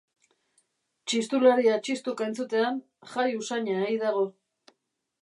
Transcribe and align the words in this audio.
Txistularia 1.11 1.77
txistuka 1.89 2.31
entzutean 2.31 2.83
jai 3.15 3.31
usaina 3.45 3.81
ei 3.93 3.97
dago. 4.09 4.29